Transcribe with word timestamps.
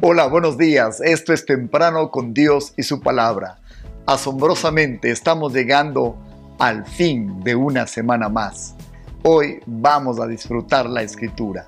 Hola, 0.00 0.28
buenos 0.28 0.56
días. 0.56 1.00
Esto 1.00 1.32
es 1.32 1.44
Temprano 1.44 2.12
con 2.12 2.32
Dios 2.32 2.72
y 2.76 2.84
su 2.84 3.00
palabra. 3.00 3.58
Asombrosamente 4.06 5.10
estamos 5.10 5.52
llegando 5.52 6.16
al 6.60 6.86
fin 6.86 7.40
de 7.40 7.56
una 7.56 7.84
semana 7.88 8.28
más. 8.28 8.76
Hoy 9.24 9.58
vamos 9.66 10.20
a 10.20 10.28
disfrutar 10.28 10.88
la 10.88 11.02
escritura. 11.02 11.66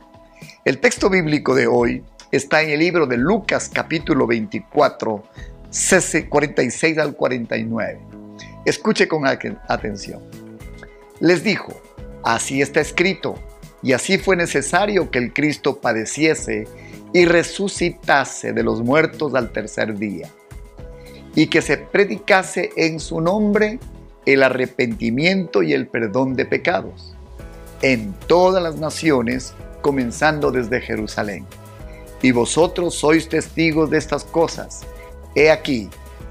El 0.65 0.79
texto 0.79 1.11
bíblico 1.11 1.57
de 1.57 1.67
hoy 1.67 2.05
está 2.31 2.63
en 2.63 2.71
el 2.71 2.79
libro 2.79 3.09
de 3.09 3.17
Lucas 3.17 3.69
capítulo 3.69 4.29
24, 4.29 5.25
46 6.29 6.99
al 6.99 7.17
49. 7.17 8.01
Escuche 8.65 9.09
con 9.09 9.27
atención. 9.27 10.23
Les 11.19 11.43
dijo, 11.43 11.73
así 12.23 12.63
está 12.63 12.81
escrito, 12.81 13.35
y 13.83 13.93
así 13.93 14.19
fue 14.19 14.37
necesario 14.37 15.11
que 15.11 15.19
el 15.19 15.33
Cristo 15.33 15.81
padeciese 15.81 16.69
y 17.13 17.25
resucitase 17.25 18.53
de 18.53 18.63
los 18.63 18.83
muertos 18.83 19.35
al 19.35 19.51
tercer 19.53 19.99
día, 19.99 20.29
y 21.35 21.47
que 21.47 21.63
se 21.63 21.77
predicase 21.79 22.71
en 22.77 23.01
su 23.01 23.21
nombre 23.21 23.79
el 24.27 24.43
arrepentimiento 24.43 25.63
y 25.63 25.73
el 25.73 25.87
perdón 25.87 26.35
de 26.35 26.45
pecados 26.45 27.15
en 27.83 28.15
todas 28.27 28.63
las 28.63 28.77
naciones, 28.77 29.55
comenzando 29.81 30.51
desde 30.51 30.81
Jerusalén. 30.81 31.47
Y 32.23 32.33
vosotros 32.33 32.95
sois 32.95 33.29
testigos 33.29 33.91
de 33.91 33.99
estas 33.99 34.25
cosas. 34.25 34.83
He 35.35 35.51
aquí, 35.51 35.89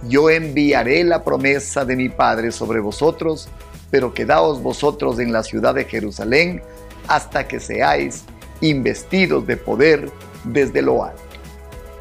yo 0.07 0.30
enviaré 0.30 1.03
la 1.03 1.23
promesa 1.23 1.85
de 1.85 1.95
mi 1.95 2.09
Padre 2.09 2.52
sobre 2.52 2.80
vosotros, 2.80 3.49
pero 3.89 4.13
quedaos 4.13 4.61
vosotros 4.61 5.19
en 5.19 5.31
la 5.33 5.43
ciudad 5.43 5.73
de 5.73 5.85
Jerusalén 5.85 6.61
hasta 7.07 7.47
que 7.47 7.59
seáis 7.59 8.23
investidos 8.61 9.47
de 9.47 9.57
poder 9.57 10.11
desde 10.43 10.81
lo 10.81 11.03
alto. 11.03 11.22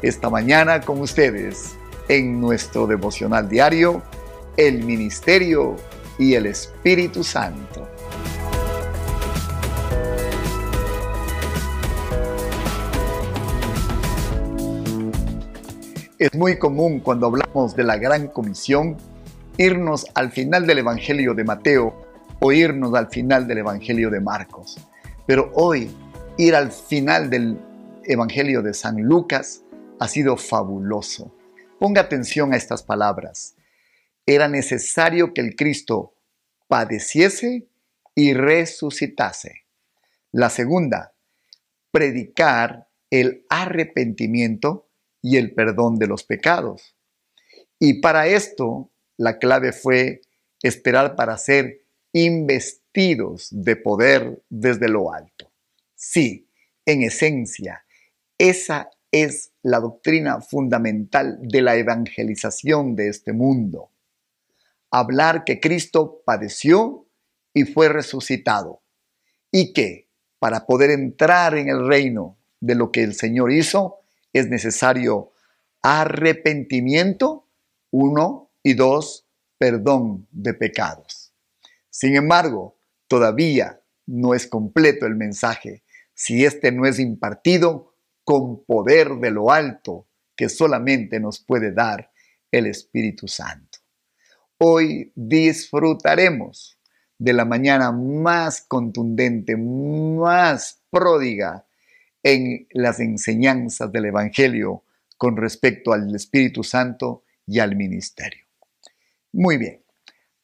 Esta 0.01 0.29
mañana 0.29 0.81
con 0.81 0.99
ustedes 1.01 1.75
en 2.07 2.39
nuestro 2.39 2.87
devocional 2.87 3.47
diario, 3.47 4.01
el 4.57 4.83
ministerio 4.83 5.75
y 6.17 6.33
el 6.33 6.47
Espíritu 6.47 7.23
Santo. 7.23 7.87
Es 16.17 16.33
muy 16.33 16.57
común 16.57 16.99
cuando 16.99 17.27
hablamos 17.27 17.75
de 17.77 17.83
la 17.83 17.97
gran 17.97 18.27
comisión 18.27 18.97
irnos 19.57 20.05
al 20.15 20.31
final 20.31 20.67
del 20.67 20.79
Evangelio 20.79 21.33
de 21.33 21.43
Mateo 21.43 21.93
o 22.39 22.51
irnos 22.51 22.93
al 22.93 23.07
final 23.07 23.47
del 23.47 23.59
Evangelio 23.59 24.09
de 24.09 24.19
Marcos. 24.19 24.77
Pero 25.25 25.51
hoy 25.53 25.89
ir 26.37 26.55
al 26.55 26.71
final 26.71 27.29
del 27.29 27.57
Evangelio 28.09 28.63
de 28.63 28.73
San 28.73 29.03
Lucas 29.03 29.63
ha 29.99 30.07
sido 30.07 30.35
fabuloso. 30.35 31.31
Ponga 31.77 32.01
atención 32.01 32.51
a 32.53 32.57
estas 32.57 32.81
palabras. 32.81 33.55
Era 34.25 34.47
necesario 34.47 35.31
que 35.31 35.41
el 35.41 35.55
Cristo 35.55 36.15
padeciese 36.67 37.67
y 38.15 38.33
resucitase. 38.33 39.65
La 40.31 40.49
segunda, 40.49 41.13
predicar 41.91 42.87
el 43.11 43.45
arrepentimiento 43.47 44.89
y 45.21 45.37
el 45.37 45.53
perdón 45.53 45.97
de 45.99 46.07
los 46.07 46.23
pecados. 46.23 46.95
Y 47.77 48.01
para 48.01 48.25
esto, 48.25 48.89
la 49.17 49.37
clave 49.37 49.71
fue 49.71 50.21
esperar 50.63 51.15
para 51.15 51.37
ser 51.37 51.83
investidos 52.11 53.49
de 53.51 53.75
poder 53.75 54.41
desde 54.49 54.89
lo 54.89 55.13
alto. 55.13 55.51
Sí, 55.93 56.49
en 56.87 57.03
esencia, 57.03 57.85
esa 58.39 58.89
es 59.11 59.51
la 59.61 59.79
doctrina 59.79 60.41
fundamental 60.41 61.37
de 61.41 61.61
la 61.61 61.75
evangelización 61.75 62.95
de 62.95 63.09
este 63.09 63.33
mundo. 63.33 63.91
Hablar 64.89 65.43
que 65.43 65.59
Cristo 65.59 66.21
padeció 66.25 67.05
y 67.53 67.65
fue 67.65 67.89
resucitado 67.89 68.81
y 69.51 69.73
que 69.73 70.07
para 70.39 70.65
poder 70.65 70.91
entrar 70.91 71.57
en 71.57 71.67
el 71.67 71.87
reino 71.87 72.37
de 72.61 72.75
lo 72.75 72.91
que 72.91 73.03
el 73.03 73.13
Señor 73.13 73.51
hizo 73.51 73.99
es 74.31 74.47
necesario 74.47 75.31
arrepentimiento, 75.81 77.45
uno, 77.91 78.49
y 78.61 78.73
dos, 78.73 79.25
perdón 79.57 80.27
de 80.31 80.53
pecados. 80.53 81.33
Sin 81.89 82.15
embargo, 82.15 82.77
todavía 83.07 83.81
no 84.05 84.33
es 84.33 84.47
completo 84.47 85.05
el 85.05 85.15
mensaje 85.15 85.83
si 86.13 86.45
este 86.45 86.71
no 86.71 86.85
es 86.85 86.99
impartido 86.99 87.88
con 88.29 88.63
poder 88.63 89.15
de 89.15 89.31
lo 89.31 89.51
alto 89.51 90.07
que 90.35 90.49
solamente 90.49 91.19
nos 91.19 91.39
puede 91.39 91.71
dar 91.71 92.11
el 92.51 92.67
Espíritu 92.67 93.27
Santo. 93.27 93.79
Hoy 94.59 95.11
disfrutaremos 95.15 96.77
de 97.17 97.33
la 97.33 97.43
mañana 97.43 97.91
más 97.91 98.61
contundente, 98.61 99.57
más 99.57 100.83
pródiga 100.91 101.65
en 102.21 102.67
las 102.69 102.99
enseñanzas 102.99 103.91
del 103.91 104.05
Evangelio 104.05 104.83
con 105.17 105.35
respecto 105.35 105.91
al 105.91 106.13
Espíritu 106.13 106.63
Santo 106.63 107.23
y 107.47 107.57
al 107.57 107.75
ministerio. 107.75 108.45
Muy 109.31 109.57
bien, 109.57 109.81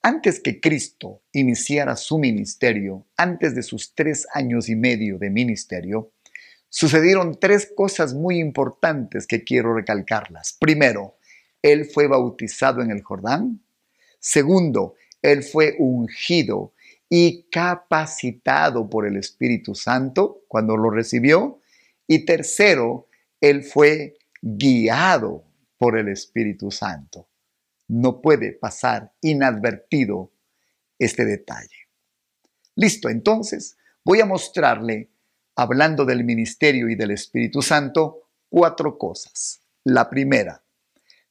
antes 0.01 0.39
que 0.39 0.59
Cristo 0.59 1.21
iniciara 1.33 1.95
su 1.97 2.17
ministerio, 2.17 3.05
antes 3.15 3.53
de 3.53 3.61
sus 3.61 3.93
tres 3.93 4.25
años 4.33 4.69
y 4.69 4.75
medio 4.75 5.19
de 5.19 5.29
ministerio, 5.29 6.14
sucedieron 6.69 7.39
tres 7.39 7.71
cosas 7.75 8.13
muy 8.13 8.39
importantes 8.39 9.27
que 9.27 9.43
quiero 9.43 9.73
recalcarlas. 9.73 10.55
Primero, 10.59 11.17
él 11.61 11.85
fue 11.85 12.07
bautizado 12.07 12.81
en 12.81 12.91
el 12.91 13.01
Jordán. 13.01 13.61
Segundo, 14.19 14.95
él 15.21 15.43
fue 15.43 15.75
ungido 15.79 16.73
y 17.09 17.43
capacitado 17.49 18.89
por 18.89 19.07
el 19.07 19.17
Espíritu 19.17 19.73
Santo 19.75 20.43
cuando 20.47 20.77
lo 20.77 20.89
recibió. 20.89 21.61
Y 22.07 22.25
tercero, 22.25 23.07
él 23.41 23.63
fue 23.63 24.17
guiado 24.41 25.43
por 25.77 25.97
el 25.97 26.09
Espíritu 26.09 26.71
Santo. 26.71 27.27
No 27.87 28.21
puede 28.21 28.51
pasar 28.53 29.13
inadvertido 29.21 30.31
este 30.99 31.25
detalle. 31.25 31.89
Listo, 32.75 33.09
entonces 33.09 33.77
voy 34.03 34.21
a 34.21 34.25
mostrarle 34.25 35.09
hablando 35.55 36.05
del 36.05 36.23
ministerio 36.23 36.89
y 36.89 36.95
del 36.95 37.11
Espíritu 37.11 37.61
Santo, 37.61 38.29
cuatro 38.49 38.97
cosas. 38.97 39.61
La 39.83 40.09
primera, 40.09 40.63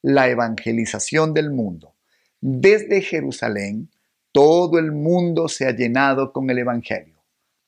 la 0.02 0.28
evangelización 0.28 1.34
del 1.34 1.50
mundo. 1.50 1.94
Desde 2.40 3.02
Jerusalén, 3.02 3.90
todo 4.32 4.78
el 4.78 4.92
mundo 4.92 5.48
se 5.48 5.66
ha 5.66 5.70
llenado 5.70 6.32
con 6.32 6.50
el 6.50 6.58
Evangelio. 6.58 7.22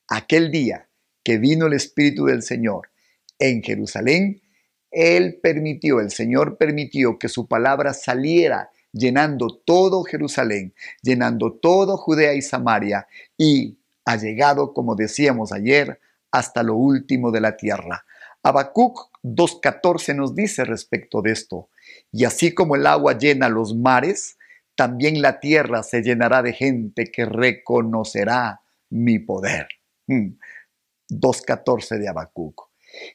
Aquel 0.08 0.50
día 0.50 0.88
que 1.22 1.38
vino 1.38 1.66
el 1.66 1.72
Espíritu 1.72 2.26
del 2.26 2.42
Señor 2.42 2.90
en 3.38 3.62
Jerusalén, 3.62 4.40
Él 4.90 5.38
permitió, 5.42 6.00
el 6.00 6.10
Señor 6.10 6.56
permitió 6.56 7.18
que 7.18 7.28
su 7.28 7.46
palabra 7.46 7.92
saliera 7.92 8.70
llenando 8.92 9.48
todo 9.64 10.04
Jerusalén, 10.04 10.74
llenando 11.02 11.52
todo 11.52 11.96
Judea 11.96 12.34
y 12.34 12.42
Samaria, 12.42 13.06
y 13.36 13.78
ha 14.04 14.16
llegado, 14.16 14.72
como 14.72 14.94
decíamos 14.94 15.52
ayer, 15.52 16.00
hasta 16.30 16.62
lo 16.62 16.74
último 16.76 17.30
de 17.30 17.40
la 17.40 17.56
tierra. 17.56 18.04
Habacuc 18.42 19.10
2.14 19.22 20.14
nos 20.14 20.34
dice 20.34 20.64
respecto 20.64 21.20
de 21.20 21.32
esto, 21.32 21.68
y 22.12 22.24
así 22.24 22.54
como 22.54 22.76
el 22.76 22.86
agua 22.86 23.18
llena 23.18 23.48
los 23.48 23.74
mares, 23.74 24.36
también 24.76 25.22
la 25.22 25.40
tierra 25.40 25.82
se 25.82 26.02
llenará 26.02 26.42
de 26.42 26.52
gente 26.52 27.06
que 27.06 27.24
reconocerá 27.24 28.60
mi 28.90 29.18
poder. 29.18 29.68
2.14 30.06 31.96
mm. 31.96 32.00
de 32.00 32.08
Habacuc. 32.08 32.68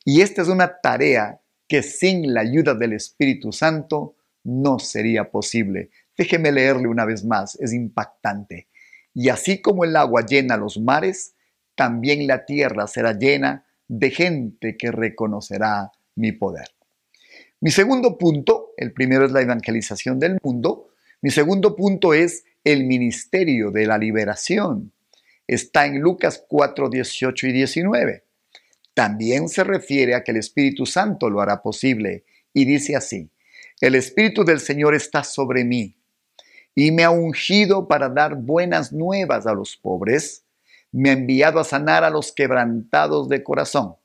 Y 0.04 0.22
esta 0.22 0.42
es 0.42 0.48
una 0.48 0.80
tarea 0.82 1.40
que 1.68 1.84
sin 1.84 2.34
la 2.34 2.42
ayuda 2.42 2.74
del 2.74 2.94
Espíritu 2.94 3.52
Santo 3.52 4.16
no 4.44 4.80
sería 4.80 5.32
posible. 5.32 5.92
Déjeme 6.18 6.52
leerle 6.52 6.88
una 6.88 7.06
vez 7.06 7.24
más, 7.24 7.56
es 7.60 7.74
impactante. 7.74 8.68
Y 9.14 9.30
así 9.30 9.62
como 9.62 9.86
el 9.86 9.96
agua 9.96 10.26
llena 10.26 10.58
los 10.58 10.80
mares, 10.80 11.36
también 11.76 12.28
la 12.28 12.46
tierra 12.46 12.88
será 12.88 13.14
llena 13.14 13.66
de 13.88 14.12
gente 14.12 14.78
que 14.78 14.92
reconocerá 14.92 15.92
mi 16.16 16.32
poder. 16.32 16.70
Mi 17.60 17.72
segundo 17.72 18.18
punto, 18.18 18.72
el 18.78 18.92
primero 18.92 19.26
es 19.26 19.32
la 19.32 19.42
evangelización 19.42 20.20
del 20.20 20.38
mundo, 20.42 20.90
mi 21.22 21.30
segundo 21.30 21.76
punto 21.76 22.14
es 22.14 22.46
el 22.64 22.86
ministerio 22.86 23.70
de 23.70 23.86
la 23.86 23.98
liberación. 23.98 24.92
Está 25.48 25.86
en 25.86 26.00
Lucas 26.00 26.44
4, 26.48 26.90
18 26.90 27.48
y 27.48 27.52
19. 27.52 28.24
También 28.94 29.50
se 29.50 29.64
refiere 29.64 30.16
a 30.16 30.24
que 30.24 30.32
el 30.32 30.38
Espíritu 30.38 30.86
Santo 30.86 31.30
lo 31.30 31.42
hará 31.42 31.62
posible 31.62 32.24
y 32.54 32.66
dice 32.66 32.96
así, 32.96 33.30
el 33.80 33.96
Espíritu 33.96 34.44
del 34.44 34.60
Señor 34.60 34.96
está 34.96 35.24
sobre 35.24 35.64
mí 35.64 35.96
y 36.76 36.92
me 36.92 37.04
ha 37.04 37.12
ungido 37.12 37.88
para 37.88 38.10
dar 38.10 38.36
buenas 38.36 38.92
nuevas 38.92 39.46
a 39.46 39.54
los 39.54 39.78
pobres 39.78 40.41
me 40.92 41.10
ha 41.10 41.14
enviado 41.14 41.60
a 41.60 41.64
sanar 41.64 42.04
a 42.04 42.10
los 42.10 42.32
quebrantados 42.32 43.30
de 43.30 43.44
corazón, 43.44 43.96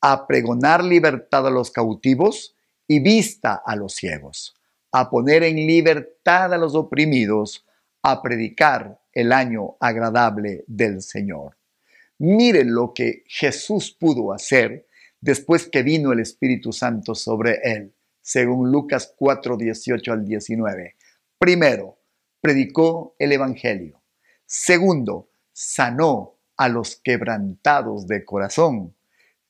a 0.00 0.26
pregonar 0.26 0.84
libertad 0.84 1.46
a 1.46 1.50
los 1.50 1.70
cautivos 1.70 2.56
y 2.86 3.00
vista 3.00 3.62
a 3.64 3.76
los 3.76 3.94
ciegos, 3.94 4.54
a 4.92 5.10
poner 5.10 5.42
en 5.42 5.56
libertad 5.56 6.52
a 6.52 6.58
los 6.58 6.74
oprimidos, 6.74 7.66
a 8.02 8.22
predicar 8.22 9.00
el 9.12 9.32
año 9.32 9.76
agradable 9.80 10.64
del 10.66 11.02
Señor. 11.02 11.56
Miren 12.18 12.74
lo 12.74 12.92
que 12.94 13.24
Jesús 13.26 13.96
pudo 13.98 14.32
hacer 14.32 14.86
después 15.20 15.68
que 15.68 15.82
vino 15.82 16.12
el 16.12 16.20
Espíritu 16.20 16.72
Santo 16.72 17.14
sobre 17.14 17.60
él, 17.62 17.94
según 18.20 18.70
Lucas 18.70 19.14
4, 19.16 19.56
18 19.56 20.12
al 20.12 20.24
19. 20.24 20.96
Primero, 21.38 21.98
predicó 22.40 23.14
el 23.18 23.32
Evangelio. 23.32 24.02
Segundo, 24.46 25.29
sanó 25.60 26.38
a 26.56 26.70
los 26.70 26.96
quebrantados 26.96 28.06
de 28.06 28.24
corazón. 28.24 28.94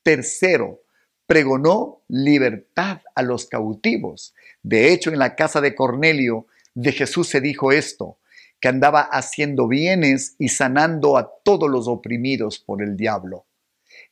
Tercero, 0.02 0.82
pregonó 1.24 2.02
libertad 2.08 3.02
a 3.14 3.22
los 3.22 3.46
cautivos. 3.46 4.34
De 4.60 4.92
hecho, 4.92 5.10
en 5.10 5.20
la 5.20 5.36
casa 5.36 5.60
de 5.60 5.76
Cornelio 5.76 6.48
de 6.74 6.90
Jesús 6.90 7.28
se 7.28 7.40
dijo 7.40 7.70
esto, 7.70 8.18
que 8.58 8.66
andaba 8.66 9.02
haciendo 9.02 9.68
bienes 9.68 10.34
y 10.36 10.48
sanando 10.48 11.16
a 11.16 11.30
todos 11.44 11.70
los 11.70 11.86
oprimidos 11.86 12.58
por 12.58 12.82
el 12.82 12.96
diablo. 12.96 13.46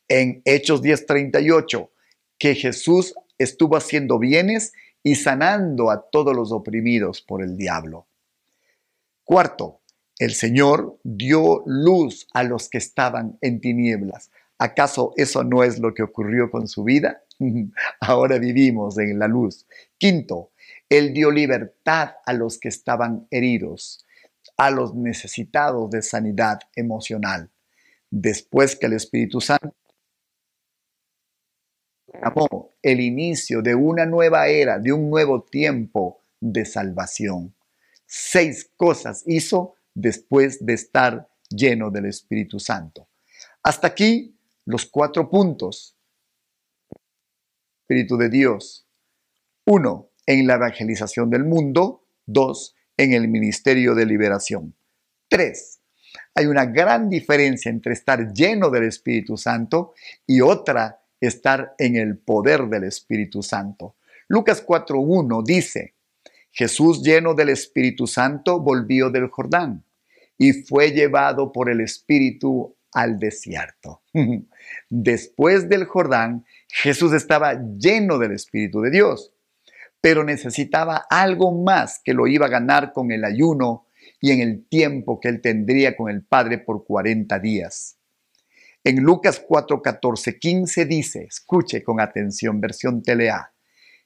En 0.07 0.41
Hechos 0.45 0.83
10:38, 0.83 1.91
que 2.39 2.55
Jesús 2.55 3.17
estuvo 3.39 3.77
haciendo 3.77 4.21
bienes 4.21 4.73
y 5.03 5.17
sanando 5.17 5.91
a 5.91 6.09
todos 6.09 6.35
los 6.35 6.53
oprimidos 6.53 7.23
por 7.23 7.43
el 7.43 7.57
diablo. 7.57 8.07
Cuarto, 9.25 9.81
el 10.19 10.35
Señor 10.35 10.99
dio 11.05 11.63
luz 11.67 12.27
a 12.33 12.43
los 12.43 12.69
que 12.69 12.79
estaban 12.79 13.39
en 13.41 13.61
tinieblas. 13.61 14.31
¿Acaso 14.59 15.13
eso 15.17 15.45
no 15.45 15.63
es 15.63 15.79
lo 15.79 15.95
que 15.95 16.03
ocurrió 16.03 16.51
con 16.51 16.67
su 16.67 16.85
vida? 16.85 17.23
Ahora 18.01 18.39
vivimos 18.39 18.99
en 18.99 19.19
la 19.19 19.29
luz. 19.29 19.67
Quinto, 19.97 20.51
Él 20.89 21.13
dio 21.13 21.31
libertad 21.31 22.17
a 22.27 22.33
los 22.33 22.59
que 22.59 22.69
estaban 22.69 23.27
heridos 23.31 24.05
a 24.59 24.71
los 24.71 24.95
necesitados 24.95 25.89
de 25.91 26.03
sanidad 26.03 26.59
emocional, 26.75 27.51
después 28.11 28.77
que 28.77 28.87
el 28.87 28.95
Espíritu 28.95 29.41
Santo 29.41 29.75
llamó 32.13 32.73
el 32.83 33.01
inicio 33.01 33.63
de 33.63 33.75
una 33.77 34.05
nueva 34.05 34.49
era, 34.49 34.79
de 34.79 34.93
un 34.93 35.09
nuevo 35.09 35.43
tiempo 35.43 36.23
de 36.41 36.65
salvación. 36.65 37.55
Seis 38.05 38.71
cosas 38.77 39.23
hizo 39.27 39.75
después 40.01 40.65
de 40.65 40.75
estar 40.75 41.29
lleno 41.51 41.91
del 41.91 42.07
Espíritu 42.07 42.61
Santo. 42.61 43.09
Hasta 43.63 43.89
aquí 43.89 44.37
los 44.65 44.87
cuatro 44.87 45.29
puntos. 45.29 45.97
Espíritu 47.83 48.17
de 48.17 48.29
Dios. 48.29 48.87
Uno, 49.65 50.11
en 50.25 50.47
la 50.47 50.55
evangelización 50.55 51.31
del 51.31 51.45
mundo. 51.45 52.05
Dos, 52.25 52.75
en 52.97 53.13
el 53.13 53.29
ministerio 53.29 53.95
de 53.95 54.07
liberación. 54.07 54.75
Tres, 55.29 55.81
hay 56.35 56.47
una 56.47 56.67
gran 56.67 57.09
diferencia 57.09 57.71
entre 57.71 57.93
estar 57.93 58.33
lleno 58.33 58.71
del 58.71 58.85
Espíritu 58.85 59.37
Santo 59.37 59.95
y 60.27 60.41
otra 60.41 61.03
estar 61.21 61.75
en 61.79 61.97
el 61.97 62.19
poder 62.19 62.69
del 62.69 62.85
Espíritu 62.85 63.43
Santo. 63.43 63.97
Lucas 64.29 64.65
4.1 64.65 65.43
dice, 65.45 65.95
Jesús 66.53 67.03
lleno 67.03 67.35
del 67.35 67.49
Espíritu 67.49 68.07
Santo 68.07 68.61
volvió 68.61 69.11
del 69.11 69.29
Jordán 69.29 69.85
y 70.39 70.53
fue 70.53 70.93
llevado 70.93 71.53
por 71.53 71.69
el 71.69 71.81
Espíritu 71.81 72.77
al 72.93 73.19
desierto. 73.19 74.03
Después 74.89 75.69
del 75.69 75.85
Jordán, 75.85 76.47
Jesús 76.69 77.13
estaba 77.13 77.61
lleno 77.79 78.19
del 78.19 78.33
Espíritu 78.33 78.81
de 78.81 78.91
Dios 78.91 79.35
pero 80.01 80.25
necesitaba 80.25 81.07
algo 81.11 81.53
más 81.53 82.01
que 82.05 82.15
lo 82.15 82.27
iba 82.27 82.47
a 82.47 82.51
ganar 82.51 82.93
con 82.93 83.11
el 83.11 83.25
ayuno 83.25 83.87
y 84.21 84.33
en 84.33 84.41
el 84.41 84.67
tiempo 84.69 85.21
que 85.21 85.29
él 85.29 85.41
tendría 85.41 85.97
con 85.97 86.11
el 86.11 86.25
Padre 86.25 86.59
por 86.59 86.85
40 86.85 87.39
días. 87.41 87.99
En 88.85 89.03
Lucas 89.03 89.43
4, 89.47 89.83
14, 89.83 90.39
15 90.39 90.85
dice, 90.87 91.25
escuche 91.25 91.83
con 91.83 92.01
atención, 92.01 92.61
versión 92.61 93.03
telea, 93.03 93.53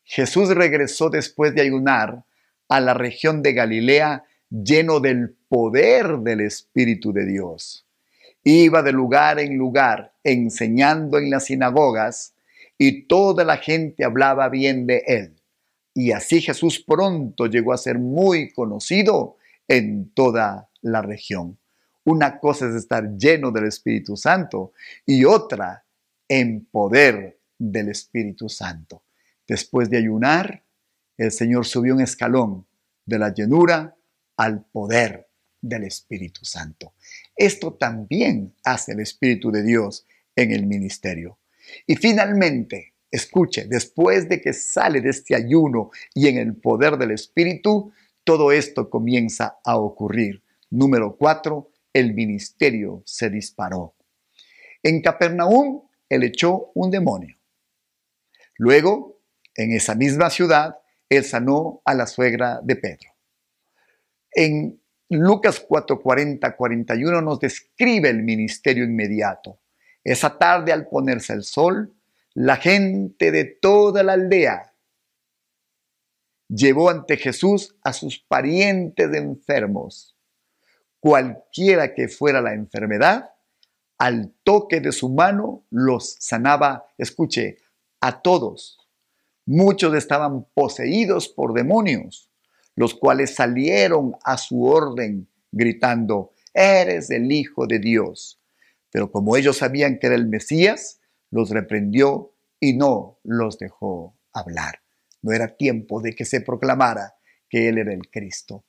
Jesús 0.05 0.49
regresó 0.49 1.11
después 1.11 1.55
de 1.55 1.62
ayunar 1.62 2.25
a 2.69 2.81
la 2.81 2.94
región 2.94 3.43
de 3.43 3.52
Galilea 3.52 4.25
lleno 4.50 4.99
del 4.99 5.37
poder 5.52 6.20
del 6.20 6.40
Espíritu 6.40 7.12
de 7.12 7.26
Dios. 7.26 7.87
Iba 8.43 8.82
de 8.82 8.90
lugar 8.90 9.38
en 9.38 9.58
lugar 9.58 10.14
enseñando 10.25 11.19
en 11.19 11.28
las 11.28 11.44
sinagogas 11.44 12.34
y 12.78 13.02
toda 13.02 13.44
la 13.44 13.58
gente 13.58 14.02
hablaba 14.02 14.49
bien 14.49 14.87
de 14.87 15.04
él. 15.06 15.37
Y 15.93 16.12
así 16.12 16.40
Jesús 16.40 16.82
pronto 16.82 17.49
llegó 17.49 17.75
a 17.75 17.76
ser 17.76 17.99
muy 17.99 18.50
conocido 18.54 19.37
en 19.69 20.10
toda 20.14 20.70
la 20.81 21.02
región. 21.02 21.58
Una 22.04 22.38
cosa 22.38 22.70
es 22.70 22.75
estar 22.75 23.14
lleno 23.19 23.50
del 23.50 23.66
Espíritu 23.66 24.16
Santo 24.16 24.72
y 25.04 25.26
otra 25.26 25.84
en 26.28 26.64
poder 26.64 27.40
del 27.58 27.90
Espíritu 27.90 28.49
Santo. 28.49 29.02
Después 29.46 29.90
de 29.90 29.99
ayunar, 29.99 30.64
el 31.19 31.31
Señor 31.31 31.66
subió 31.66 31.94
un 31.94 32.00
escalón 32.00 32.64
de 33.04 33.19
la 33.19 33.34
llenura 33.34 33.94
al 34.38 34.64
poder 34.64 35.28
del 35.62 35.85
Espíritu 35.85 36.44
Santo. 36.44 36.93
Esto 37.35 37.73
también 37.75 38.55
hace 38.64 38.93
el 38.93 39.00
Espíritu 39.00 39.50
de 39.50 39.62
Dios 39.62 40.05
en 40.37 40.50
el 40.50 40.67
ministerio. 40.67 41.38
Y 41.87 41.97
finalmente, 41.97 42.93
Escuche, 43.12 43.67
después 43.67 44.26
de 44.26 44.41
que 44.41 44.55
sale 44.55 45.03
de 45.03 45.11
este 45.11 45.35
ayuno 45.35 45.91
y 46.14 46.29
en 46.29 46.38
el 46.38 46.56
poder 46.56 46.97
del 46.97 47.11
Espíritu, 47.11 47.93
todo 48.25 48.53
esto 48.53 48.88
comienza 48.88 49.59
a 49.62 49.76
ocurrir. 49.76 50.43
Número 50.70 51.14
cuatro, 51.19 51.70
el 51.93 52.14
ministerio 52.14 53.03
se 53.05 53.29
disparó. 53.29 53.94
En 54.82 55.03
Capernaum, 55.03 55.82
él 56.09 56.23
echó 56.23 56.70
un 56.75 56.91
demonio. 56.91 57.37
Luego, 58.56 59.20
en 59.55 59.73
esa 59.73 59.94
misma 59.94 60.31
ciudad, 60.31 60.79
él 61.11 61.25
sanó 61.25 61.82
a 61.85 61.93
la 61.93 62.06
suegra 62.06 62.61
de 62.62 62.76
Pedro. 62.76 63.11
En 64.31 64.81
Lucas 65.14 65.61
4, 65.61 66.00
40, 66.00 66.56
41 66.56 67.20
nos 67.20 67.38
describe 67.38 68.09
el 68.09 68.23
ministerio 68.23 68.85
inmediato. 68.85 69.61
Esa 70.03 70.38
tarde 70.38 70.73
al 70.73 70.88
ponerse 70.88 71.35
el 71.35 71.44
sol, 71.44 71.95
la 72.33 72.57
gente 72.57 73.31
de 73.31 73.45
toda 73.45 74.02
la 74.02 74.14
aldea 74.14 74.73
llevó 76.49 76.88
ante 76.88 77.19
Jesús 77.19 77.76
a 77.85 77.92
sus 77.92 78.21
parientes 78.21 79.14
enfermos. 79.14 80.16
Cualquiera 80.99 81.92
que 81.92 82.09
fuera 82.09 82.40
la 82.40 82.54
enfermedad, 82.54 83.33
al 83.99 84.33
toque 84.42 84.81
de 84.81 84.92
su 84.92 85.11
mano 85.11 85.66
los 85.69 86.16
sanaba, 86.21 86.87
escuche, 86.97 87.59
a 88.00 88.23
todos. 88.23 88.78
Muchos 89.45 89.95
estaban 89.95 90.47
poseídos 90.54 91.28
por 91.28 91.52
demonios, 91.52 92.32
los 92.75 92.95
cuales 92.95 93.35
salieron 93.35 94.17
a 94.25 94.38
su 94.38 94.64
orden 94.64 95.29
gritando, 95.50 96.33
eres 96.55 97.11
el 97.11 97.31
Hijo 97.31 97.67
de 97.67 97.79
Dios. 97.79 98.41
Pero 98.91 99.11
como 99.11 99.37
ellos 99.37 99.59
sabían 99.59 99.99
que 99.99 100.07
era 100.09 100.17
el 100.17 100.26
Mesías, 100.26 101.00
los 101.31 101.50
reprendió 101.50 102.35
y 102.61 102.75
no 102.75 103.19
los 103.25 103.59
dejó 103.59 104.17
hablar. 104.33 104.81
No 105.23 105.33
era 105.33 105.57
tiempo 105.57 106.00
de 106.00 106.14
que 106.14 106.25
se 106.25 106.41
proclamara 106.41 107.14
que 107.49 107.69
Él 107.69 107.79
era 107.79 107.93
el 107.93 108.11
Cristo. 108.11 108.64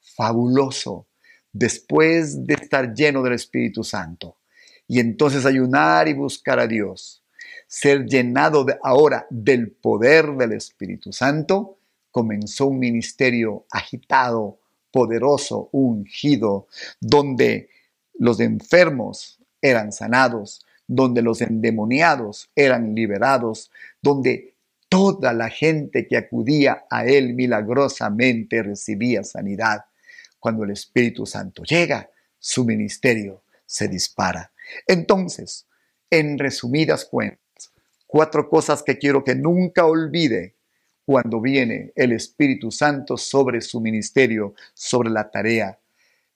Fabuloso, 0.00 1.08
después 1.52 2.46
de 2.46 2.54
estar 2.54 2.94
lleno 2.94 3.22
del 3.22 3.34
Espíritu 3.34 3.82
Santo, 3.82 4.38
y 4.88 5.00
entonces 5.00 5.46
ayunar 5.46 6.06
y 6.08 6.12
buscar 6.12 6.58
a 6.60 6.66
Dios, 6.66 7.24
ser 7.66 8.06
llenado 8.06 8.66
ahora 8.82 9.26
del 9.30 9.72
poder 9.72 10.36
del 10.36 10.52
Espíritu 10.52 11.12
Santo, 11.12 11.75
comenzó 12.16 12.68
un 12.68 12.78
ministerio 12.78 13.66
agitado, 13.70 14.58
poderoso, 14.90 15.68
ungido, 15.72 16.66
donde 16.98 17.68
los 18.14 18.40
enfermos 18.40 19.38
eran 19.60 19.92
sanados, 19.92 20.64
donde 20.86 21.20
los 21.20 21.42
endemoniados 21.42 22.50
eran 22.56 22.94
liberados, 22.94 23.70
donde 24.00 24.54
toda 24.88 25.34
la 25.34 25.50
gente 25.50 26.06
que 26.08 26.16
acudía 26.16 26.86
a 26.88 27.04
él 27.04 27.34
milagrosamente 27.34 28.62
recibía 28.62 29.22
sanidad. 29.22 29.84
Cuando 30.40 30.64
el 30.64 30.70
Espíritu 30.70 31.26
Santo 31.26 31.64
llega, 31.64 32.08
su 32.38 32.64
ministerio 32.64 33.42
se 33.66 33.88
dispara. 33.88 34.54
Entonces, 34.86 35.66
en 36.08 36.38
resumidas 36.38 37.04
cuentas, 37.04 37.74
cuatro 38.06 38.48
cosas 38.48 38.82
que 38.82 38.96
quiero 38.96 39.22
que 39.22 39.34
nunca 39.34 39.84
olvide 39.84 40.55
cuando 41.06 41.40
viene 41.40 41.92
el 41.94 42.12
Espíritu 42.12 42.72
Santo 42.72 43.16
sobre 43.16 43.60
su 43.60 43.80
ministerio, 43.80 44.54
sobre 44.74 45.08
la 45.08 45.30
tarea. 45.30 45.78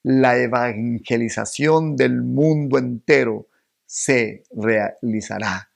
La 0.04 0.38
evangelización 0.38 1.96
del 1.96 2.22
mundo 2.22 2.78
entero 2.78 3.48
se 3.84 4.44
realizará. 4.52 5.66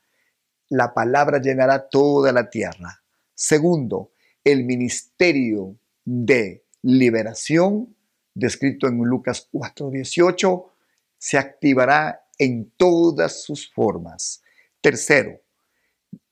la 0.69 0.93
palabra 0.95 1.39
llenará 1.39 1.87
toda 1.89 2.31
la 2.31 2.49
tierra. 2.49 3.03
Segundo, 3.35 4.13
el 4.43 4.63
ministerio 4.63 5.75
de 6.03 6.63
liberación, 6.81 7.95
descrito 8.33 8.87
en 8.87 8.97
Lucas 8.97 9.47
4:18, 9.51 10.71
se 11.19 11.37
activará 11.37 12.25
en 12.39 12.71
todas 12.77 13.43
sus 13.43 13.71
formas. 13.71 14.41
Tercero, 14.81 15.39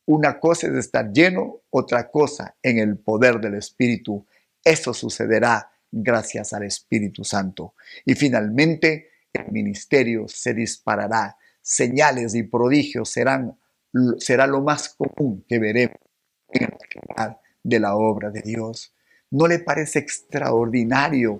una 0.06 0.40
cosa 0.40 0.68
es 0.68 0.74
estar 0.74 1.12
lleno, 1.12 1.62
otra 1.70 2.10
cosa 2.10 2.56
en 2.62 2.80
el 2.80 2.98
poder 2.98 3.40
del 3.40 3.56
Espíritu. 3.56 4.26
Eso 4.64 4.94
sucederá 4.94 5.72
gracias 5.92 6.54
al 6.54 6.64
Espíritu 6.64 7.24
Santo. 7.24 7.76
Y 8.06 8.16
finalmente, 8.16 9.10
el 9.32 9.52
ministerio 9.52 10.28
se 10.28 10.54
disparará. 10.54 11.38
Señales 11.62 12.36
y 12.36 12.44
prodigios 12.44 13.10
serán, 13.10 13.58
será 14.18 14.48
lo 14.48 14.62
más 14.62 14.90
común 14.90 15.46
que 15.48 15.60
veremos 15.60 15.98
en 16.50 16.70
de 17.64 17.80
la 17.80 17.96
obra 17.96 18.30
de 18.30 18.42
Dios. 18.42 18.94
¿No 19.32 19.48
le 19.48 19.60
parece 19.60 20.00
extraordinario 20.00 21.38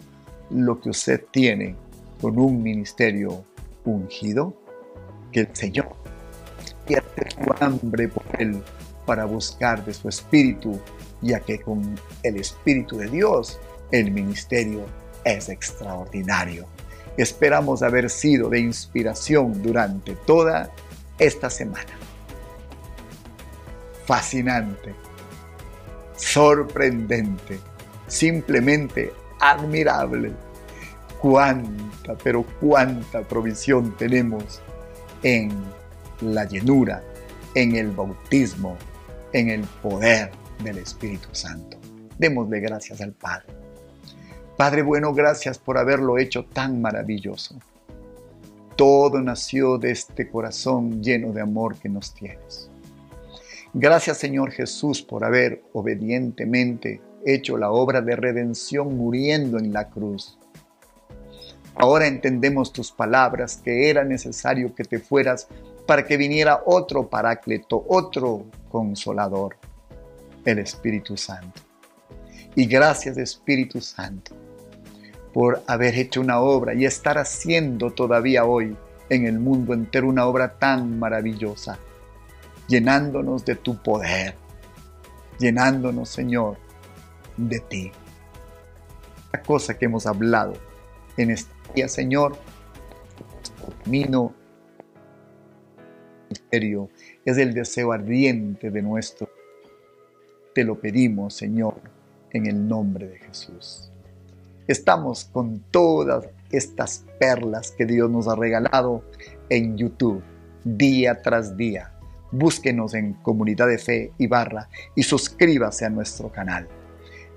lo 0.50 0.80
que 0.80 0.90
usted 0.90 1.26
tiene 1.32 1.76
con 2.22 2.40
un 2.40 2.64
ministerio 2.64 3.46
ungido? 3.84 4.58
Que 5.32 5.42
el 5.42 5.56
Señor 5.56 6.03
despierte 6.86 7.30
su 7.32 7.64
hambre 7.64 8.08
por 8.08 8.24
Él 8.40 8.62
para 9.06 9.26
buscar 9.26 9.84
de 9.86 9.94
su 9.94 10.10
espíritu, 10.10 10.80
ya 11.22 11.40
que 11.40 11.60
con 11.60 12.00
el 12.24 12.38
Espíritu 12.38 12.98
de 12.98 13.10
Dios 13.10 13.60
el 13.92 14.12
ministerio 14.12 14.86
es 15.24 15.50
extraordinario. 15.50 16.66
Esperamos 17.18 17.84
haber 17.84 18.10
sido 18.10 18.50
de 18.50 18.60
inspiración 18.60 19.62
durante 19.62 20.16
toda 20.16 20.72
esta 21.20 21.50
semana. 21.50 21.92
Fascinante, 24.06 24.96
sorprendente, 26.16 27.60
simplemente 28.08 29.14
admirable. 29.40 30.32
Cuánta, 31.22 32.16
pero 32.22 32.44
cuánta 32.60 33.22
provisión 33.22 33.96
tenemos 33.96 34.62
en 35.22 35.52
la 36.22 36.46
llenura, 36.46 37.04
en 37.56 37.76
el 37.76 37.92
bautismo, 37.92 38.78
en 39.32 39.50
el 39.50 39.62
poder 39.82 40.32
del 40.64 40.78
Espíritu 40.78 41.30
Santo. 41.32 41.78
Démosle 42.18 42.60
gracias 42.60 43.02
al 43.02 43.14
Padre. 43.14 43.48
Padre 44.58 44.84
bueno, 44.84 45.14
gracias 45.14 45.58
por 45.58 45.78
haberlo 45.78 46.18
hecho 46.18 46.46
tan 46.46 46.82
maravilloso. 46.82 47.56
Todo 48.76 49.22
nació 49.22 49.78
de 49.78 49.92
este 49.92 50.30
corazón 50.30 51.02
lleno 51.02 51.32
de 51.32 51.42
amor 51.42 51.76
que 51.76 51.90
nos 51.90 52.14
tienes. 52.14 52.70
Gracias 53.74 54.18
Señor 54.18 54.52
Jesús 54.52 55.02
por 55.02 55.26
haber 55.26 55.64
obedientemente 55.74 57.02
hecho 57.26 57.58
la 57.58 57.72
obra 57.72 58.02
de 58.02 58.16
redención 58.16 58.96
muriendo 58.96 59.58
en 59.58 59.74
la 59.74 59.90
cruz. 59.90 60.38
Ahora 61.76 62.08
entendemos 62.08 62.72
tus 62.72 62.92
palabras 62.92 63.58
que 63.58 63.90
era 63.90 64.04
necesario 64.04 64.76
que 64.76 64.84
te 64.84 65.00
fueras 65.00 65.48
para 65.88 66.06
que 66.06 66.18
viniera 66.18 66.62
otro 66.66 67.10
paráclito, 67.10 67.84
otro 67.88 68.46
consolador, 68.70 69.58
el 70.46 70.60
Espíritu 70.60 71.18
Santo. 71.18 71.62
Y 72.56 72.68
gracias 72.68 73.18
Espíritu 73.18 73.82
Santo 73.82 74.36
por 75.34 75.64
haber 75.66 75.96
hecho 75.96 76.22
una 76.22 76.40
obra 76.40 76.76
y 76.76 76.86
estar 76.86 77.18
haciendo 77.18 77.92
todavía 77.92 78.46
hoy 78.46 78.78
en 79.10 79.26
el 79.26 79.40
mundo 79.40 79.74
entero 79.74 80.08
una 80.08 80.28
obra 80.28 80.60
tan 80.60 81.00
maravillosa, 81.00 81.80
llenándonos 82.68 83.44
de 83.44 83.56
tu 83.56 83.82
poder, 83.82 84.36
llenándonos, 85.40 86.10
Señor, 86.10 86.58
de 87.36 87.60
ti. 87.60 87.92
La 89.32 89.42
cosa 89.42 89.78
que 89.78 89.86
hemos 89.86 90.06
hablado 90.06 90.54
en 91.18 91.32
este 91.32 91.52
día, 91.76 91.88
Señor, 91.88 92.38
camino 93.84 94.34
es 97.26 97.38
el 97.38 97.54
deseo 97.54 97.92
ardiente 97.92 98.70
de 98.70 98.82
nuestro. 98.82 99.30
Te 100.54 100.64
lo 100.64 100.80
pedimos, 100.80 101.34
Señor, 101.34 101.76
en 102.32 102.46
el 102.46 102.68
nombre 102.68 103.08
de 103.08 103.18
Jesús. 103.18 103.92
Estamos 104.68 105.26
con 105.26 105.60
todas 105.72 106.26
estas 106.52 107.06
perlas 107.20 107.72
que 107.72 107.86
Dios 107.86 108.10
nos 108.10 108.28
ha 108.28 108.36
regalado 108.36 109.04
en 109.50 109.78
YouTube, 109.78 110.24
día 110.64 111.22
tras 111.22 111.58
día. 111.58 111.92
Búsquenos 112.32 112.94
en 112.94 113.14
Comunidad 113.14 113.68
de 113.68 113.78
Fe 113.78 114.12
y 114.18 114.28
Barra 114.28 114.70
y 114.96 115.04
suscríbase 115.04 115.86
a 115.86 115.90
nuestro 115.90 116.32
canal. 116.32 116.68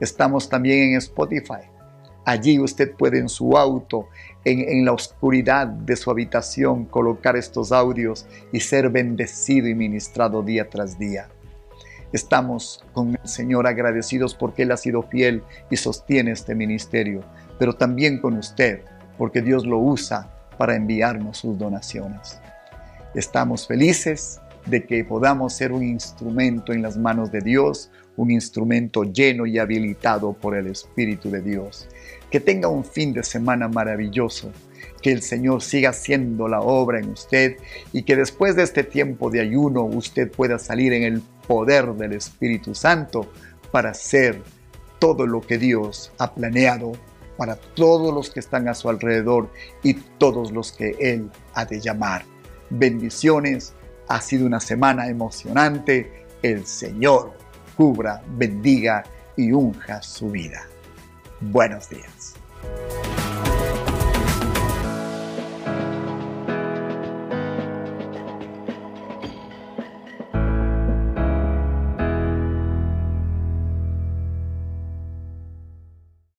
Estamos 0.00 0.48
también 0.48 0.90
en 0.90 0.98
Spotify. 0.98 1.75
Allí 2.26 2.58
usted 2.58 2.92
puede 2.96 3.20
en 3.20 3.28
su 3.28 3.56
auto, 3.56 4.08
en, 4.44 4.84
la 4.84 4.92
oscuridad 4.92 5.68
de 5.68 5.94
su 5.94 6.10
habitación, 6.10 6.84
colocar 6.84 7.36
estos 7.36 7.70
audios 7.70 8.26
y 8.52 8.58
ser 8.58 8.90
bendecido 8.90 9.68
y 9.68 9.76
ministrado 9.76 10.42
día 10.42 10.68
tras 10.68 10.98
día. 10.98 11.28
Estamos 12.12 12.84
con 12.92 13.10
el 13.10 13.28
Señor 13.28 13.68
agradecidos 13.68 14.34
porque 14.34 14.64
Él 14.64 14.72
ha 14.72 14.76
sido 14.76 15.02
fiel 15.02 15.44
y 15.70 15.76
sostiene 15.76 16.32
este 16.32 16.56
ministerio, 16.56 17.20
pero 17.60 17.74
también 17.74 18.20
con 18.20 18.36
usted 18.36 18.80
porque 19.16 19.40
Dios 19.40 19.64
lo 19.64 19.78
usa 19.78 20.28
para 20.58 20.74
enviarnos 20.74 21.38
sus 21.38 21.56
donaciones. 21.56 22.40
Estamos 23.14 23.68
felices 23.68 24.40
de 24.66 24.84
que 24.84 25.04
podamos 25.04 25.52
ser 25.52 25.70
un 25.70 25.84
instrumento 25.84 26.72
en 26.72 26.82
las 26.82 26.96
manos 26.96 27.30
de 27.30 27.40
Dios, 27.40 27.88
un 28.16 28.30
instrumento 28.30 29.04
lleno 29.04 29.46
y 29.46 29.58
habilitado 29.58 30.32
por 30.32 30.56
el 30.56 30.66
Espíritu 30.66 31.30
de 31.30 31.40
Dios. 31.40 31.88
Que 32.30 32.40
tenga 32.40 32.68
un 32.68 32.84
fin 32.84 33.12
de 33.12 33.22
semana 33.22 33.68
maravilloso 33.68 34.50
que 35.02 35.12
el 35.12 35.22
Señor 35.22 35.62
siga 35.62 35.90
haciendo 35.90 36.48
la 36.48 36.60
obra 36.60 36.98
en 36.98 37.10
usted 37.10 37.58
y 37.92 38.02
que 38.02 38.16
después 38.16 38.56
de 38.56 38.62
este 38.62 38.82
tiempo 38.82 39.30
de 39.30 39.40
ayuno 39.40 39.84
usted 39.84 40.30
pueda 40.30 40.58
salir 40.58 40.92
en 40.92 41.02
el 41.04 41.22
poder 41.46 41.92
del 41.94 42.14
Espíritu 42.14 42.74
Santo 42.74 43.30
para 43.70 43.90
hacer 43.90 44.42
todo 44.98 45.26
lo 45.26 45.40
que 45.40 45.58
Dios 45.58 46.12
ha 46.18 46.34
planeado 46.34 46.92
para 47.36 47.56
todos 47.56 48.12
los 48.14 48.30
que 48.30 48.40
están 48.40 48.68
a 48.68 48.74
su 48.74 48.88
alrededor 48.88 49.50
y 49.82 49.94
todos 49.94 50.52
los 50.52 50.72
que 50.72 50.96
Él 50.98 51.30
ha 51.54 51.64
de 51.64 51.80
llamar. 51.80 52.24
Bendiciones, 52.70 53.74
ha 54.08 54.20
sido 54.20 54.46
una 54.46 54.60
semana 54.60 55.08
emocionante. 55.08 56.26
El 56.42 56.66
Señor 56.66 57.32
cubra, 57.76 58.22
bendiga 58.36 59.04
y 59.36 59.52
unja 59.52 60.02
su 60.02 60.30
vida. 60.30 60.66
Buenos 61.40 61.88
días. 61.88 62.34